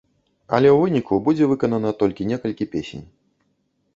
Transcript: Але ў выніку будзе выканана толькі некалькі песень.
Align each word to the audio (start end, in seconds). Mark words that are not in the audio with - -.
Але 0.57 0.69
ў 0.71 0.77
выніку 0.83 1.19
будзе 1.27 1.49
выканана 1.51 1.93
толькі 2.01 2.27
некалькі 2.31 2.69
песень. 2.75 3.05